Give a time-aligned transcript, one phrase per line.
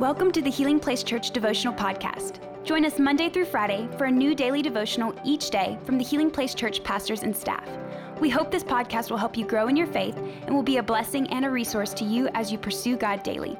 [0.00, 2.40] Welcome to the Healing Place Church Devotional Podcast.
[2.64, 6.32] Join us Monday through Friday for a new daily devotional each day from the Healing
[6.32, 7.64] Place Church pastors and staff.
[8.18, 10.82] We hope this podcast will help you grow in your faith and will be a
[10.82, 13.56] blessing and a resource to you as you pursue God daily.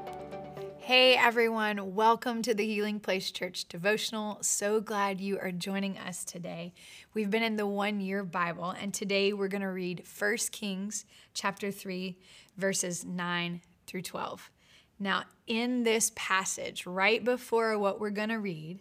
[0.79, 4.39] Hey everyone, welcome to the Healing Place Church devotional.
[4.41, 6.75] So glad you are joining us today.
[7.15, 11.05] We've been in the 1 year Bible and today we're going to read 1 Kings
[11.33, 12.19] chapter 3
[12.57, 14.51] verses 9 through 12.
[14.99, 18.81] Now, in this passage, right before what we're going to read,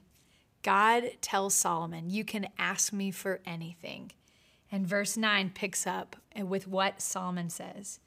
[0.62, 4.12] God tells Solomon, You can ask me for anything.
[4.71, 7.99] And verse 9 picks up with what Solomon says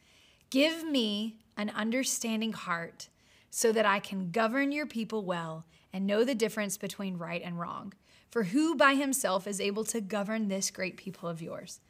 [0.50, 3.08] Give me an understanding heart
[3.50, 7.58] so that I can govern your people well and know the difference between right and
[7.58, 7.92] wrong.
[8.30, 11.80] For who by himself is able to govern this great people of yours?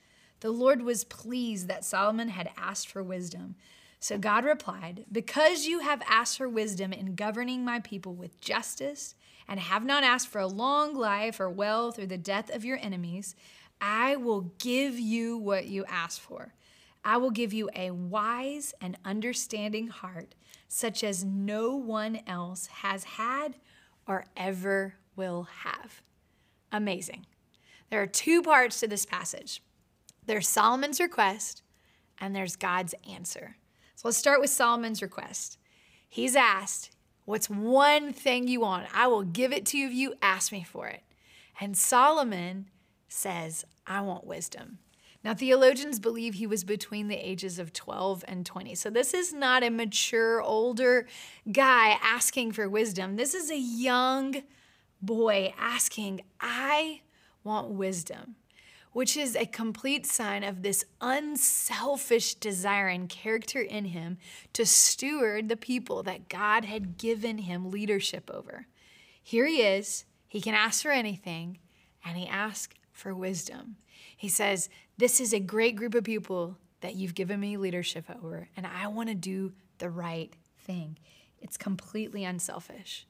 [0.40, 3.56] The Lord was pleased that Solomon had asked for wisdom.
[4.06, 9.16] So God replied, Because you have asked for wisdom in governing my people with justice,
[9.48, 12.78] and have not asked for a long life or wealth or the death of your
[12.80, 13.34] enemies,
[13.80, 16.54] I will give you what you ask for.
[17.04, 20.36] I will give you a wise and understanding heart,
[20.68, 23.56] such as no one else has had
[24.06, 26.00] or ever will have.
[26.70, 27.26] Amazing.
[27.90, 29.62] There are two parts to this passage
[30.26, 31.62] there's Solomon's request,
[32.20, 33.56] and there's God's answer.
[33.96, 35.58] So let's start with Solomon's request.
[36.06, 36.90] He's asked,
[37.24, 38.86] What's one thing you want?
[38.94, 41.02] I will give it to you if you ask me for it.
[41.60, 42.68] And Solomon
[43.08, 44.78] says, I want wisdom.
[45.24, 48.76] Now, theologians believe he was between the ages of 12 and 20.
[48.76, 51.08] So, this is not a mature, older
[51.50, 53.16] guy asking for wisdom.
[53.16, 54.42] This is a young
[55.02, 57.00] boy asking, I
[57.42, 58.36] want wisdom
[58.96, 64.16] which is a complete sign of this unselfish desire and character in him
[64.54, 68.66] to steward the people that God had given him leadership over.
[69.22, 71.58] Here he is, he can ask for anything,
[72.06, 73.76] and he asks for wisdom.
[74.16, 78.48] He says, This is a great group of people that you've given me leadership over,
[78.56, 80.96] and I want to do the right thing.
[81.42, 83.06] It's completely unselfish.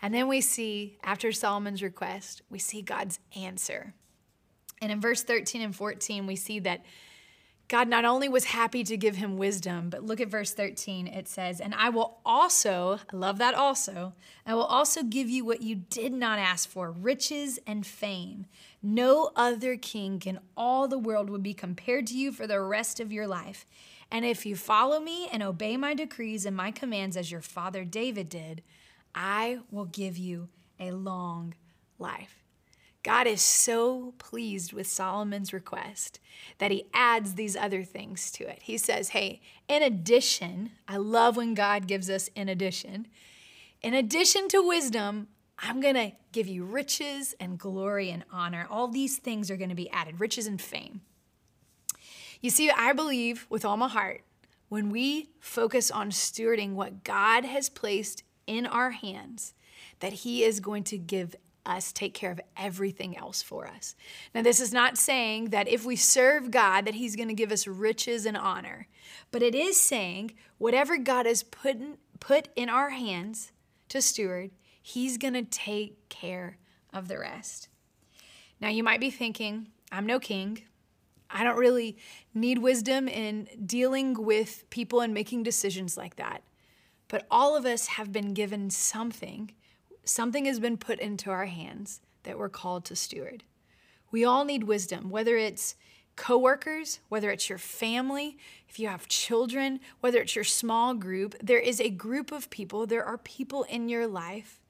[0.00, 3.92] And then we see, after Solomon's request, we see God's answer.
[4.80, 6.84] And in verse 13 and 14, we see that
[7.68, 11.06] God not only was happy to give him wisdom, but look at verse 13.
[11.06, 14.14] It says, And I will also, I love that also,
[14.46, 18.46] I will also give you what you did not ask for riches and fame.
[18.82, 23.00] No other king in all the world would be compared to you for the rest
[23.00, 23.66] of your life.
[24.10, 27.84] And if you follow me and obey my decrees and my commands as your father
[27.84, 28.62] David did,
[29.14, 30.48] I will give you
[30.80, 31.54] a long
[31.98, 32.37] life.
[33.08, 36.20] God is so pleased with Solomon's request
[36.58, 38.58] that he adds these other things to it.
[38.60, 43.06] He says, Hey, in addition, I love when God gives us in addition.
[43.80, 48.66] In addition to wisdom, I'm going to give you riches and glory and honor.
[48.68, 51.00] All these things are going to be added riches and fame.
[52.42, 54.20] You see, I believe with all my heart
[54.68, 59.54] when we focus on stewarding what God has placed in our hands,
[60.00, 61.34] that He is going to give
[61.68, 63.94] us take care of everything else for us.
[64.34, 67.52] Now this is not saying that if we serve God that he's going to give
[67.52, 68.88] us riches and honor,
[69.30, 73.52] but it is saying whatever God has put in, put in our hands
[73.90, 74.50] to steward,
[74.82, 76.58] he's going to take care
[76.92, 77.68] of the rest.
[78.60, 80.62] Now you might be thinking, I'm no king.
[81.30, 81.98] I don't really
[82.32, 86.42] need wisdom in dealing with people and making decisions like that.
[87.08, 89.52] But all of us have been given something
[90.08, 93.44] something has been put into our hands that we're called to steward.
[94.10, 95.76] We all need wisdom, whether it's
[96.16, 98.36] coworkers, whether it's your family,
[98.68, 102.86] if you have children, whether it's your small group, there is a group of people,
[102.86, 104.60] there are people in your life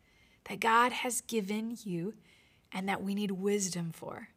[0.49, 2.15] that God has given you
[2.73, 4.29] and that we need wisdom for.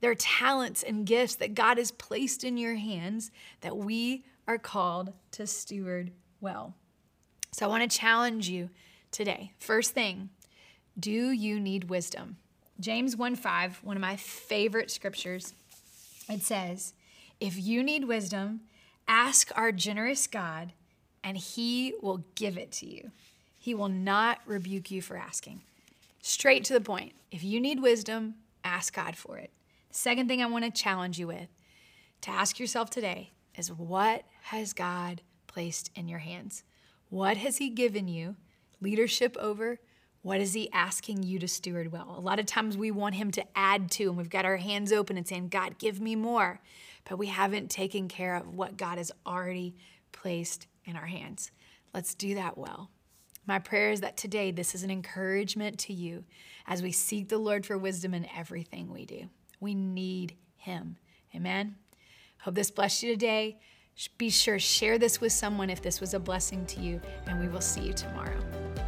[0.00, 3.30] There are talents and gifts that God has placed in your hands
[3.60, 6.74] that we are called to steward well.
[7.52, 8.70] So I want to challenge you
[9.10, 9.52] today.
[9.58, 10.30] First thing,
[10.98, 12.36] do you need wisdom?
[12.78, 15.54] James 1 5, one of my favorite scriptures,
[16.28, 16.94] it says,
[17.40, 18.60] If you need wisdom,
[19.06, 20.72] ask our generous God,
[21.22, 23.10] and he will give it to you.
[23.58, 25.60] He will not rebuke you for asking.
[26.22, 27.12] Straight to the point.
[27.30, 29.50] If you need wisdom, ask God for it.
[29.90, 31.48] second thing I want to challenge you with
[32.22, 36.62] to ask yourself today is what has God placed in your hands?
[37.08, 38.36] What has He given you
[38.80, 39.78] leadership over?
[40.22, 42.14] What is he asking you to steward well?
[42.16, 44.92] A lot of times we want him to add to, and we've got our hands
[44.92, 46.60] open and saying, God, give me more.
[47.08, 49.76] But we haven't taken care of what God has already
[50.12, 51.50] placed in our hands.
[51.94, 52.90] Let's do that well.
[53.46, 56.24] My prayer is that today this is an encouragement to you
[56.66, 59.30] as we seek the Lord for wisdom in everything we do.
[59.58, 60.98] We need Him.
[61.34, 61.76] Amen.
[62.42, 63.58] Hope this blessed you today.
[64.18, 67.48] Be sure share this with someone if this was a blessing to you, and we
[67.48, 68.38] will see you tomorrow.